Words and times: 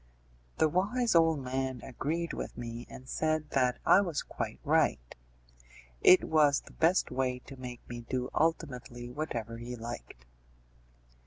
The 0.57 0.67
wise 0.67 1.13
old 1.13 1.41
man 1.43 1.79
agreed 1.83 2.33
with 2.33 2.57
me, 2.57 2.87
and 2.89 3.07
said 3.07 3.51
that 3.51 3.77
I 3.85 4.01
was 4.01 4.23
quite 4.23 4.59
right: 4.63 5.13
it 6.01 6.23
was 6.23 6.61
the 6.61 6.73
best 6.73 7.11
way 7.11 7.37
to 7.45 7.55
make 7.55 7.87
me 7.87 8.01
do 8.01 8.31
ultimately 8.33 9.11
whatever 9.11 9.57
he 9.59 9.75
liked. 9.75 10.25